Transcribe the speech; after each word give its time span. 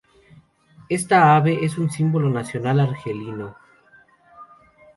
Esta 0.89 1.35
ave 1.35 1.63
es 1.63 1.77
un 1.77 1.91
símbolo 1.91 2.31
nacional 2.31 2.79
argelino. 2.79 3.55